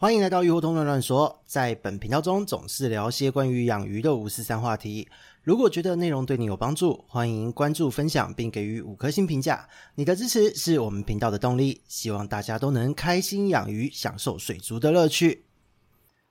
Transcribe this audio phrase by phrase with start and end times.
[0.00, 5.08] 欢迎来到鱼活通乱乱说，在本频道中总是聊些关于养鱼的五四三话题。
[5.42, 9.68] 如果觉得内容对你有帮助，欢迎关注、分享并给予五颗星评价。
[9.96, 11.80] 你的支持是我们频道的动力。
[11.88, 15.46] 希望大家都能开心养鱼，享受水族的乐趣。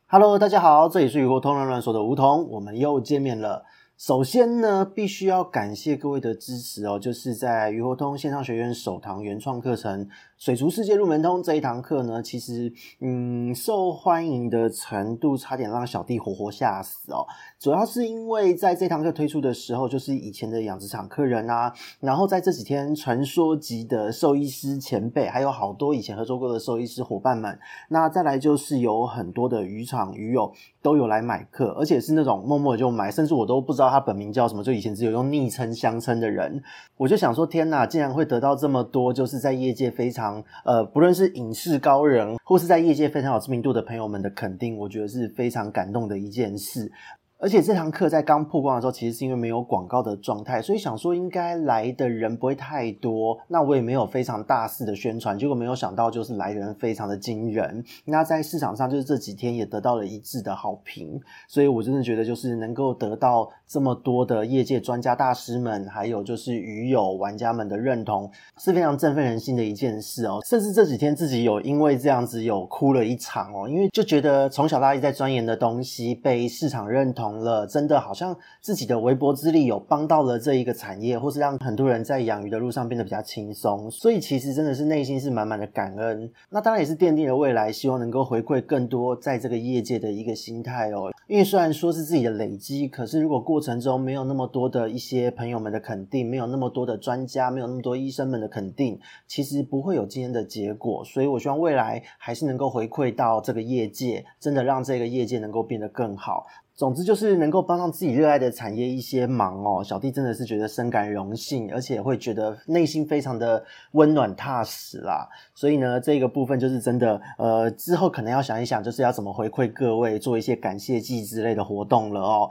[0.05, 3.65] Hello，大家好，这里是鱼活通乱乱说的梧桐，我们又见面了。
[3.97, 10.05] 首先呢，必须要感谢各位的支持哦，就是在鱼活通线上学院首堂原创课程
[10.37, 17.25] 《水族世界入门通》这一堂课呢，其实嗯，受欢迎的程度差点让小弟活活吓死哦。
[17.59, 27.57] 主要是因为在这堂课推出的时候，就是以前的养殖场客人啊，然后在这几天传说级的兽医师前辈，还有好多以前合作过的兽医师伙伴们，
[27.89, 33.89] 那再来就是有很多的渔场鱼友都有来买课，而且是那种默默就买，甚至我都不知道。
[33.89, 34.63] 他本名叫什么？
[34.63, 36.61] 就以前只有用昵称相称的人，
[36.97, 40.26] 我就想说：天哪，竟然会得到这么多，就是在业界非常
[40.65, 46.91] 呃，不论是影视高人，或是在业界非常有知名度的朋友们的肯定，我觉得是非常感动的一件事。
[47.39, 53.37] 而且这堂课在刚曝光的时候，其实是因为没有广告的状态，所以想说应该来的人不会太多。
[53.47, 57.83] 那我也没有非常大肆的宣传，结果没有想到就是来的人非常的惊人。
[58.05, 70.39] 那在市场上就是这几天也得到了一致的好评，所以我真的觉得就是能够得到这么多的业界专家大师们，还有就是鱼友玩家们的认同，是非常振奋人心的一件事哦。
[70.43, 77.26] 甚至这几天自己有因为这样子有哭了一场哦，因为就觉得从小到大在钻研的东西被市场认同。
[77.35, 86.31] 了，真的好像自己的微薄之力有帮到了这一个产业，或是让很多人在养鱼的路上变得比较轻松，所以其实真的是内心是满满的感恩。
[86.49, 91.11] 那当然也是奠定了未来，希望能够回馈更多在这个业界的一个心态哦。
[91.27, 101.03] 因为虽然说是自己的累积，可是如果过程中没有那么多的一些朋友们的肯定，没有那么多的专家，没有那么多医生们的肯定，其实不会有今天的结果。
[101.03, 106.45] 所以我希望未来还是能够回馈到这个业界，真的让这个业界能够变得更好。
[106.77, 115.27] 总之就是能够帮上自己热爱的产业一些忙哦，小弟真的是觉得深感荣幸，而且会觉得内心非常的温暖踏实啦。
[115.55, 122.47] 所以呢，这个部分就是真的，呃，之后可能要想一想，就是要怎么回馈各位，做一些感谢祭之类的活动了哦。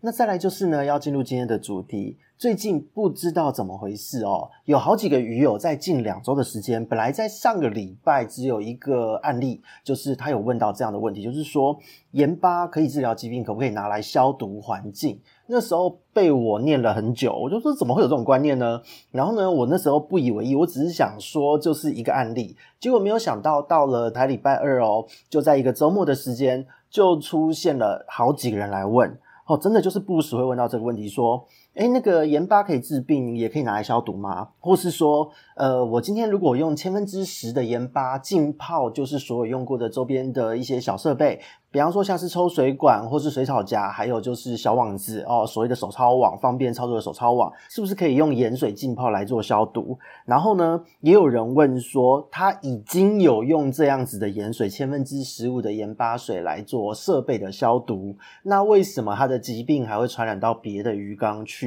[0.00, 2.16] 那再来就是呢，要进入今天的主题。
[2.38, 11.74] 最近不知道怎么回事哦，有好几个鱼友在近两周的时间，本来在上个礼拜只有一个案例，就是他有问到这样的问题，就是说
[12.10, 15.18] 盐巴可以治疗疾病，可不可以拿来消毒环境？
[15.46, 18.82] 那时候被我念了很久，我就说怎么会有这种观念呢？
[19.12, 29.18] 然后呢，我那时候不以为意，我只是想说就是一个案例，结果没有想到到了台礼拜二哦，就在一个周末的时间，就出现了好几个人来问。
[29.46, 31.46] 哦，真的就是不时会问到这个问题，说，
[31.76, 34.48] 诶，那个盐巴可以治病，也可以拿来消毒吗？
[34.60, 41.38] 或是说，呃，我今天如果用千分之十的盐巴浸泡，就是所有用过的周边的一些小设备。
[41.70, 49.98] 比方说，像是抽水管或是水草夹，还有就是小网子哦，所谓的手抄网，方便操作的手抄网，是不是可以用盐水浸泡来做消毒？
[50.24, 61.65] 然后呢，也有人问说，他已经有用这样子的盐水，千分之十五的盐巴水来做设备的消毒，那为什么他的疾病还会传染到别的鱼缸去？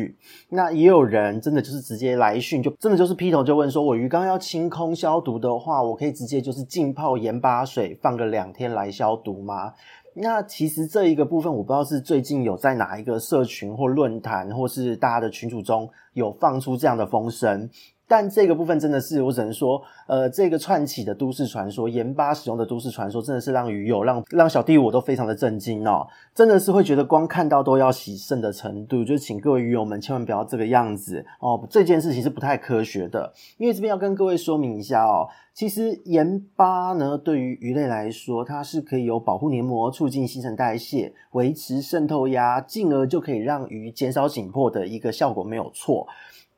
[0.50, 9.74] 那也有人真的就是直接来讯，就真的就是劈头就问说，我鱼缸要清空消毒的话，我可以直接就是浸泡盐巴水，放个两天来消毒吗？
[10.16, 17.70] 那其实这一个部分，我不知道是最近有在哪一个社群或论坛，或是大家的群组中有放出这样的风声。
[18.10, 46.08] 但这个部分真的是，我只能说，呃，这个串起的都市传说，盐巴使用的都市传说，真的是让鱼友、让让小弟我都非常的震惊哦，真的是会觉得光看到都要洗肾的程度，就请各位鱼友们千万不要这个样子哦，这件事情是不太科学的，因为这边要跟各位说明一下哦，其实盐巴呢，对于鱼类来说，它是可以有保护黏膜、促进新陈代谢、维持渗透压，进而就可以让鱼减少紧迫的一个效果，没有错。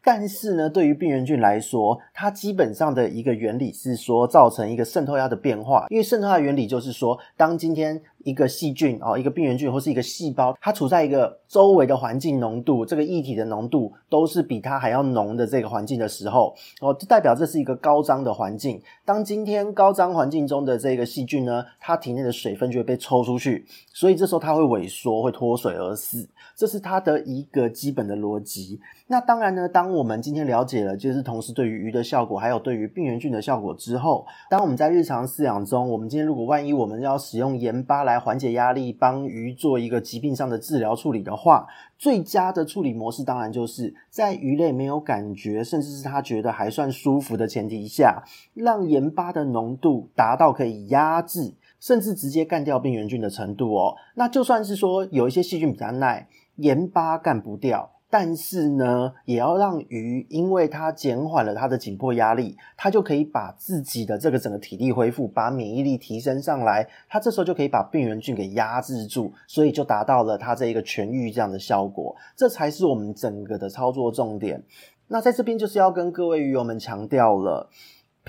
[0.04, 5.86] 但是呢，对于病原菌来说，它基本上的一个原理是说，造成一个渗透压的变化。
[5.90, 18.82] 因为渗透压原理就是说，当今天一个细菌哦，一个病原菌或是一个细胞，它处在一个周围的环境浓度，这个液体的浓度都是比它还要浓的这个环境的时候，哦，就代表这是一个高张的环境。
[19.06, 26.28] 当今天高张环境中的这个细菌呢，它体内的水分就会被抽出去，所以这时候它会萎缩，会脱水而死。
[26.56, 28.80] 这是它的一个基本的逻辑。
[29.08, 41.68] 那当然呢，当我们今天了解了，就是同时对于鱼的效果，还有对于病原菌的效果之后，当我们在日常饲养中，我们今天如果万一我们要使用盐巴来来缓解压力，帮鱼做一个疾病上的治疗处理的话，
[41.98, 48.24] 最佳的处理模式当然就是在鱼类没有感觉，甚至是它觉得还算舒服的前提下，
[48.54, 51.54] 让盐巴的浓度达到可以压制。
[51.80, 53.96] 甚至直接干掉病原菌的程度哦。
[54.14, 56.28] 那就算是说有一些细菌比较耐，
[56.58, 57.90] 盐巴干不掉。
[58.12, 74.62] 但是呢，也要让鱼，因为它减缓了它的紧迫压力，它就可以把自己的这个整个体力恢复，把免疫力提升上来，它这时候就可以把病原菌给压制住，所以就达到了它这一个痊愈这样的效果，这才是我们整个的操作重点。
[75.08, 77.70] 那在这边就是要跟各位鱼友们强调了。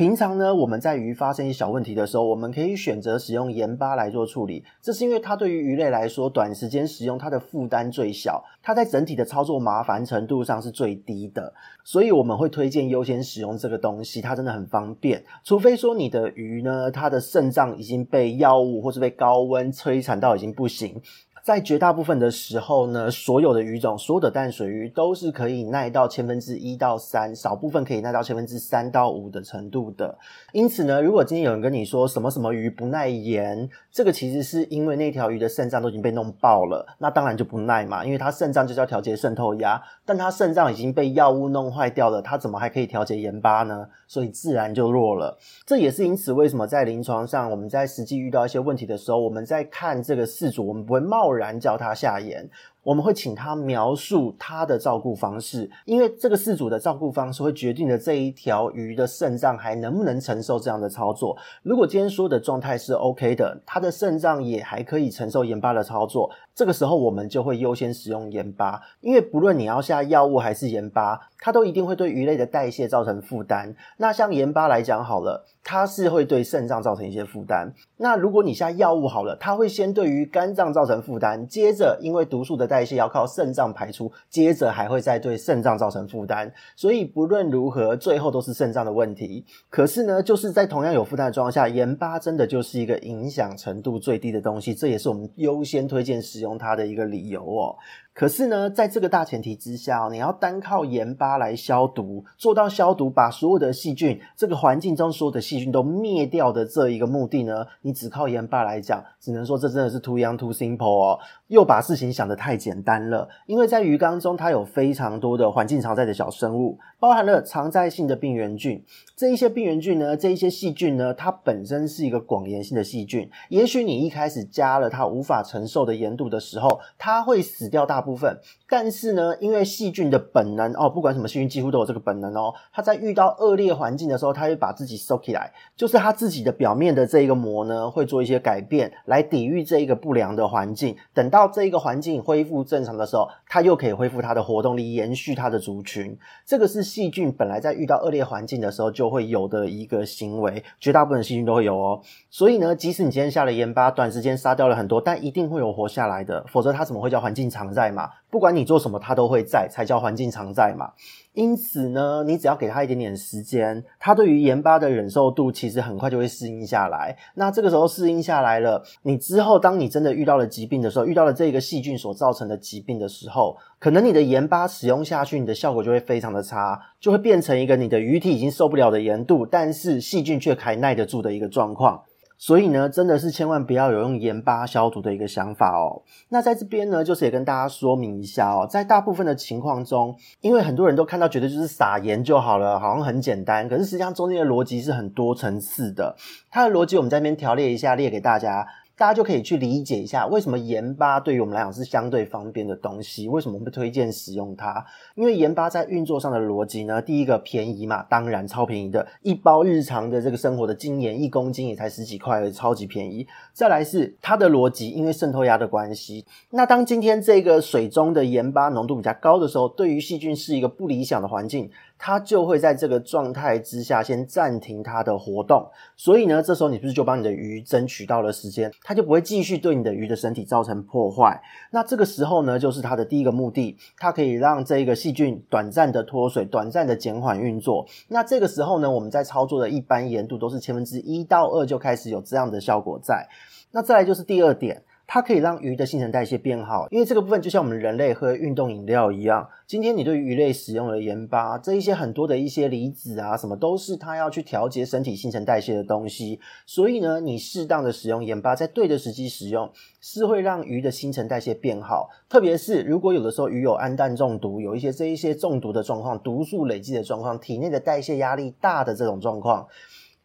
[0.02, 4.64] 平常呢，我们在鱼发生一些小问题的时候，我们可以选择使用盐巴来做处理。
[4.80, 11.54] 这是因为它对于鱼类来说，短时间使用它的负担最小，它在整体的操作麻烦程度上是最低的。
[11.84, 15.22] 所以我们会推荐优先使用这个东西，它真的很方便。
[15.44, 21.00] 除非说你的鱼呢，它的肾脏已经被药物或是被高温摧残到已经不行。
[21.42, 30.16] 在绝大部分的时候呢，所有的鱼种，所有的淡水鱼都是可以耐到千分之一到三，少部分可以耐到千分之三到五的程度的。
[30.52, 43.88] 因此呢，如果今天有人跟你说什么什么鱼不耐盐，这个其实是因为那条鱼的肾脏都已经被弄爆了，那当然就不耐嘛，因为它肾脏就是要调节渗透压，但它肾脏已经被药物弄坏掉了，它怎么还可以调节盐巴呢？
[44.12, 45.38] 所以自然就弱了。
[45.64, 52.46] 这也是因此为什么在临床上，我们在实际遇到一些问题的时候，我们在看这个事主，我们不会贸然叫他下盐。
[52.82, 61.36] 我们会请他描述他的照顾方式，因为这个饲主的照顾方式会决定了这一条鱼的肾脏还能不能承受这样的操作。
[61.62, 73.74] 如果今天说的状态是 OK 的，他的肾脏也还可以承受盐巴的操作，这个时候我们就会优先使用盐巴，因为不论你要下药物还是盐巴，它都一定会对鱼类的代谢造成负担。
[73.98, 77.72] 那像盐巴来讲好了，它是会对肾脏造成一些负担。
[77.96, 89.44] 那如果你下药物好了，它会先对于肝脏造成负担，接着因为毒素的代谢要靠肾脏排出，接着还会再对肾脏造成负担，所以不论如何，最后都是肾脏的问题。
[89.68, 97.76] 可是呢，就是在同样有负担的状况下，盐巴真的就是一个影响程度最低的东西，这也是我们优先推荐使用它的一个理由哦。
[98.14, 113.26] 可是呢，在这个大前提之下，你要单靠盐巴来消毒，做到消毒，把所有的细菌，这个环境中所有的细菌都灭掉的这一个目的呢，你只靠盐巴来讲，只能说这真的是 too young too simple 哦，又把事情想得太简单了。
[113.46, 118.84] 因为在鱼缸中，它有非常多的环境常在的小生物，包含了常在性的病原菌。
[119.16, 123.30] 这一些病原菌呢，这一些细菌呢，它本身是一个广盐性的细菌。
[123.48, 128.38] 也许你一开始加了它无法承受的盐度的时候，它会死掉大部分。
[128.68, 140.96] 但是呢，因为细菌的本能哦，不管什么细菌几乎都有这个本能哦，它在遇到恶劣环境的时候，它会把自己收起来，就是它自己的表面的这一个膜呢，会做一些改变来抵御这一个不良的环境。
[141.14, 146.18] 等到这一个环境恢复正常的时候，它又可以恢复它的活动力，延续它的族群。
[146.44, 152.00] 这个是细菌本来在遇到恶劣环境的时候就会有的一个行为，绝大部分细菌都会有哦。
[152.30, 158.08] 所以呢，即使你今天下了盐巴，短时间杀掉了很多，但一定会有活下来的，否则它怎么会叫环境常在嘛？
[158.30, 160.90] 不管你做什么，它都会在，才叫环境常在嘛。
[161.34, 167.16] 因此呢，你只要给它一点点时间，它对于盐巴的忍受度其实很快就会适应下来。
[167.34, 182.02] 那这个时候适应下来了，你之后当你真的遇到了疾病的时候，遇到了这个细菌所造成的疾病的时候，可能你的盐巴使用下去，你的效果就会非常的差，就会变成一个你的鱼体已经受不了的盐度，但是细菌却还耐得住的一个状况。
[182.42, 186.02] 所以呢，真的是千万不要有用盐巴消毒的一个想法哦。
[186.30, 196.16] 那在这边呢，就是也跟大家说明一下哦，在大部分的情况中，因为很多人都看到觉得就是撒盐就好了，好像很简单，可是实际上中间的逻辑是很多层次的。
[196.50, 198.66] 它的逻辑我们在那边条列一下，列给大家。
[199.02, 203.26] 大家就可以去理解一下，为什么盐巴对于我们来讲是相对方便的东西？
[203.26, 204.86] 为什么不推荐使用它？
[205.16, 213.26] 因为盐巴在运作上的逻辑呢，第一个便宜嘛，当然超便宜的，一包日常的这个生活的精盐一公斤也才十几块，超级便宜。
[213.52, 221.68] 再来是它的逻辑，因为渗透压的关系，那当今天这个水中的盐巴浓度比较高的时候，对于细菌是一个不理想的环境。
[222.04, 231.40] 它就会在这个状态之下先暂停它的活动，所以呢，这时候你不是就帮你的鱼争取到了时间，它就不会继续对你的鱼的身体造成破坏。
[231.70, 237.86] 那这个时候呢，就是它的第一个目的，它可以让这个细菌短暂的脱水，短暂的减缓运作。
[238.08, 243.28] 那这个时候呢，我们在操作的一般盐度都是千分之一到二就开始有这样的效果在。
[243.70, 244.82] 那再来就是第二点。
[245.06, 249.46] 它可以让鱼的新陈代谢变好，因为这个部分就像我们人类喝运动饮料一样。
[249.66, 256.40] 今天你对鱼类使用了盐巴，这一些很多的一些离子啊，什么都是它要去调节身体新陈代谢的东西。
[256.64, 262.08] 所以呢，你适当的使用盐巴，在对的时机使用，是会让鱼的新陈代谢变好。
[262.28, 269.68] 特别是如果有的时候鱼有氨氮中毒，有一些这一些中毒的状况，毒素累积的状况，体内的代谢压力大的这种状况。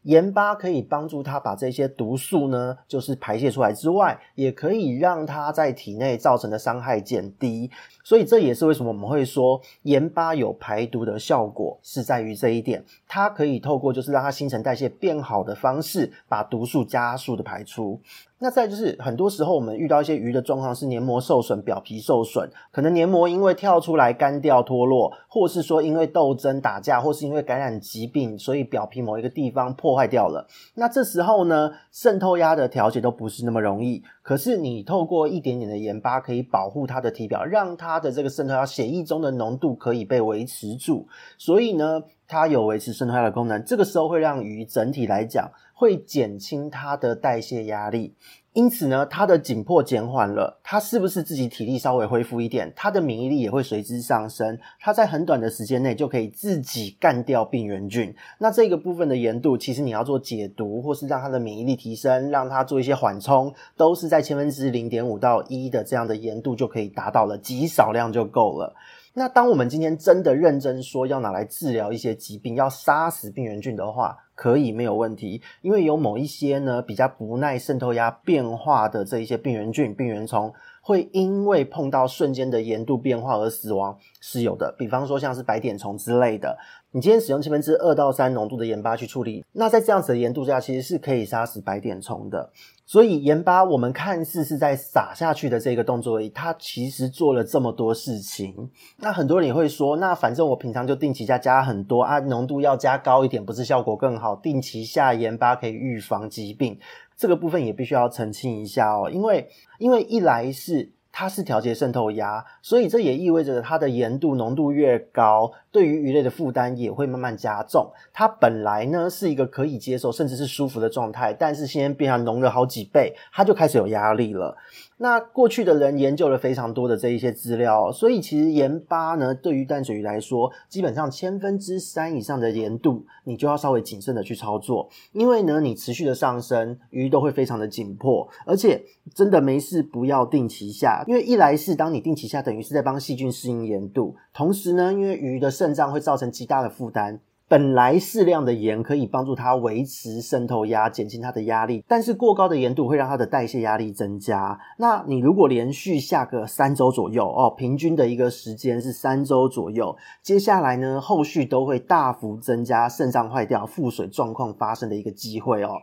[0.07, 7.69] 盐巴可以帮助它把这些毒素呢，就是排泄出来之外，也可以让它在体内造成的伤害减低。
[8.07, 17.99] 所以这也是为什么我们会说盐巴有排毒的效果，是在于这一点，它可以透过就是让它新陈代谢变好的方式，把毒素加速的排出。
[18.39, 30.47] 那再就是，很多时候我们遇到一些鱼的状况是黏膜受损、表皮受损，可能黏膜因为跳出来干掉脱落，或是说因为斗争打架，或是因为感染疾病，所以表皮某一个地方破坏掉了。
[30.75, 34.03] 那这时候呢，渗透压的调节都不是那么容易。
[34.21, 41.07] 可是你透过一点点的盐巴，可以保护它的体表，让它它的这个渗透压血液中的浓度可以被维持住。
[41.37, 43.63] 所以呢，它有维持渗透压的功能。
[43.65, 45.51] 这个时候会让鱼整体来讲。
[45.79, 48.15] 会减轻它的代谢压力，
[48.57, 58.15] 因此呢，它的紧迫减缓了，它是不是自己体力稍微恢复一点，它的免疫力也会随之上升，它在很短的时间内就可以自己干掉病原菌。
[58.39, 68.73] 那这个部分的盐度，其实你要做解毒，或是让它的免疫力提升，让它做一些缓冲，都是在千分之零点五到一的这样的盐度就可以达到了，极少量就够了。
[69.19, 84.75] 那当我们今天真的认真说要拿来治疗一些疾病，要杀死病原菌的话，可以没有问题，因为有某一些呢比较不耐渗透压变化的这一些病原菌、病原虫，会因为碰到瞬间的盐度变化而死亡，是有的。
[84.77, 86.55] 比方说像是白点虫之类的，
[86.93, 92.49] 你今天使用千分之二到三浓度的盐巴去处理，那在这样子的盐度下，其实是可以杀死白点虫的。
[92.85, 98.71] 所以盐巴，我们看似是在撒下去的这个动作而已，它其实做了这么多事情。
[98.99, 104.33] 那很多人也会说，那反正我平常就定期加加很多啊，浓度要加高一点，不是效果更好？
[104.37, 106.79] 定期下盐巴可以预防疾病，
[107.17, 110.93] 这个部分也必须要澄清一下哦，因为因为一来是。
[111.19, 117.91] 它是调节渗透压，所以这也意味着它的盐度浓度越高，对于鱼类的负担也会慢慢加重。
[118.13, 124.55] 它本来呢是一个可以接受甚至是舒服的状态，但是现在变成浓了好几倍，它就开始有压力了。
[124.99, 138.83] 那过去的人研究了非常多的这一些资料，所以其实盐巴呢，对于淡水鱼来说，基本上千分之三以上的盐度，你就要稍微谨慎的去操作，因为呢，你持续的上升，鱼都会非常的紧迫，而且
[139.15, 147.19] 真的没事不要定期下，因为一来是当你定期下，等于是在帮细菌适应盐度，同时呢，因为鱼的肾脏会造成极大的负担。
[147.49, 154.59] 本来适量的盐可以帮助它维持渗透压，减轻它的压力，但是过高的盐度会让它的代谢压力增加。
[154.77, 165.77] 那你如果连续下个三周左右哦，平均的一个时间是三周左右，接下来呢，后续都会大幅增加肾脏坏掉、腹水状况发生的一个机会哦。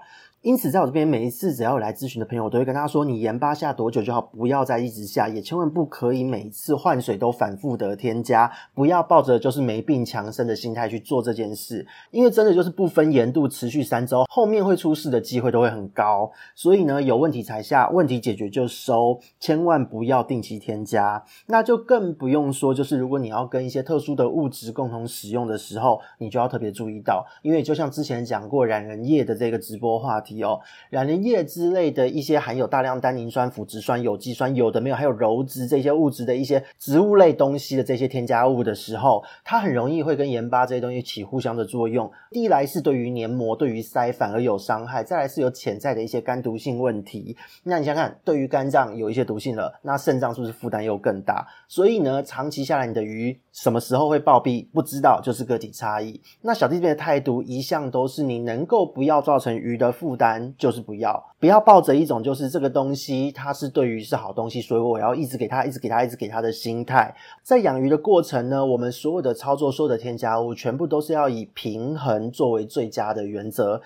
[0.44, 16.30] 因此，在我这边，每一次只要有来咨询的朋友，我都会跟他说：你盐巴下多久就好，不要再一直下，也千万不可以每一次换水都反复的添加，不要抱着就是没病强身的心态去做这件事，因为真的就是不分盐度，持续三周，后面会出事的机会都会很高。
[16.54, 21.24] 所以呢，有问题才下，问题解决就收，千万不要定期添加。
[21.46, 30.33] 那就更不用说，就是如果你要跟一些特殊的物质共同使用的时候，你就要特别注意到，因为就像之前讲过染人液的这个直播话题。
[30.36, 30.60] 有
[30.90, 42.10] 染人液之类的一些含有大量单宁酸、腐殖酸、有机酸，有的没有，还有鞣质这些物质的一些植物类东西的这些添加物的时候，它很容易会跟盐巴这些东西起互相的作用。
[42.30, 47.36] 第一来是对于黏膜、对于鳃反而有伤害；再来是有潜在的一些肝毒性问题。
[47.62, 51.46] 那你想想看，对于肝脏有一些毒性了，那肾脏是不是负担又更大？
[51.68, 54.66] 所以呢，长期下来，你的鱼什么时候会暴毙？
[54.72, 56.20] 不知道，就是个体差异。
[56.42, 60.23] 那小弟这边的态度一向都是，你能够不要造成鱼的负担。
[60.56, 67.14] 就是不要，不要抱着一种就是这个东西它是对于是好东西，所以我要一直给它，一直给它，一直给它的心态。
[67.42, 73.82] 在养鱼的过程呢，我们所有的操作，所有的添加物，全部都是要以平衡作为最佳的原则。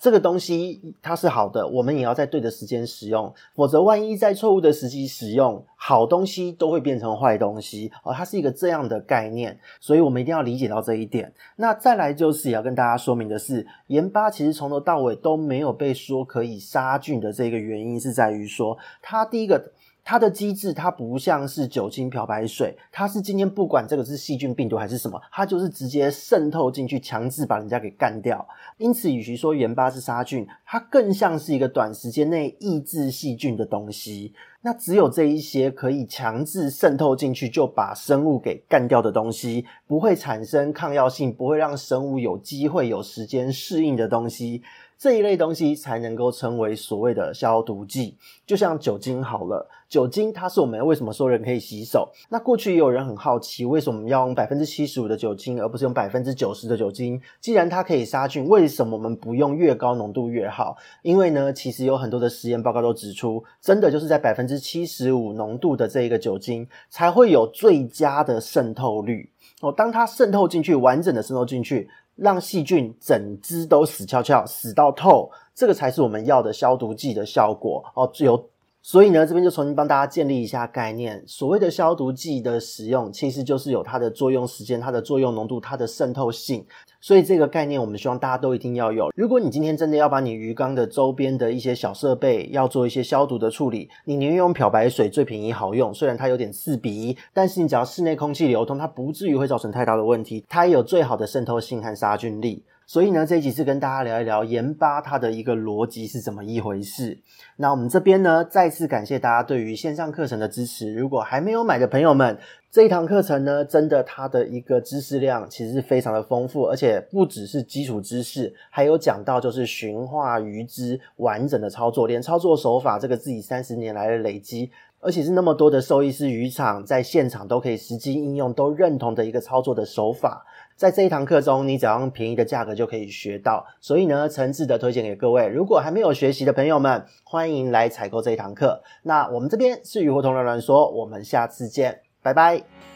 [0.00, 8.12] 这个东西它是好的，我们也要在对的时间使用，否则万一在错误的时机使用，好东西都会变成坏东西哦。
[8.12, 11.32] 它是一个这样的概念，所以我们一定要理解到这一点。
[11.56, 19.72] 那再来就是也要跟大家说明的是，盐巴其实从头到尾都没有被说可以杀菌的这个原因是在于说，它第一个。
[20.04, 28.46] 它的机制，它不像是酒精漂白水，它是今天不管这个是细菌、病毒还是什么，它就是直接渗透进去，强制把人家给干掉。
[28.78, 34.32] 因此，与其说盐巴是杀菌，它更像是一个短时间内抑制细菌的东西。
[34.64, 44.62] 那只有这一些可以强制渗透进去，就把生物给干掉的东西，不会产生抗药性，不会让生物有机会有时间适应的东西。
[45.02, 48.16] 这一类东西才能够称为所谓的消毒剂。
[48.46, 52.08] 就像酒精好了，酒精它是我们为什么说人可以洗手？
[52.28, 57.20] 那过去也有人很好奇，为什么要用百分之七十五的酒精，而不是用百分之九十的酒精？
[57.40, 60.76] 既然它可以杀菌，为什么我们不用越高浓度越好？
[61.02, 69.30] 因为呢，其实有很多的实验报告都指出，真的就是在百分之七十五浓度的这一个酒精，才会有最佳的渗透率。
[69.60, 78.10] 哦，当它渗透进去，完整的渗透进去，让细菌整只都死翘翘，死到透，这个才是我们要的消毒剂的效果哦。
[78.18, 78.50] 有，
[78.84, 81.22] 所以呢，这边就重新帮大家建立一下概念。
[81.24, 86.66] 所谓的消毒剂的使用，其实就是有它的作用时间、它的作用浓度、它的渗透性。
[87.00, 89.10] 所以这个概念，我们希望大家都一定要有。
[89.14, 95.94] 如果你今天真的要把你鱼缸的周边的一些小设备要做一些消毒的处理，你宁愿用漂白水，最便宜好用。
[95.94, 100.44] 虽然它有点刺鼻，但是你只要室内空气流通，它不至于会造成太大的问题。
[100.48, 102.64] 它也有最好的渗透性和杀菌力。
[102.92, 107.18] 所以呢，这一集是跟大家聊一聊盐巴它的一个逻辑是怎么一回事。
[107.56, 110.92] 那我们这边呢，再次感谢大家对于线上课程的支持。
[110.92, 112.38] 如果还没有买的朋友们，
[112.70, 124.70] 这一堂课程呢，真的它的一个知识量其实是非常的丰富，而且不只是基础知识，还有讲到就是驯化鱼之完整的操作，连操作手法这个自己三十年来的累积，
[125.02, 130.46] 而且是那么多的兽医师、渔场在现场都可以实际应用，都认同的一个操作的手法。
[130.76, 135.48] 在这一堂课中，你只要用便宜的价格就可以学到，所以呢，诚挚的推荐给各位。
[135.48, 138.82] 如果还没有学习的朋友们，欢迎来采购这一堂课。
[139.02, 142.91] 那我们这边是鱼活同乱乱说，我们下次见，拜拜。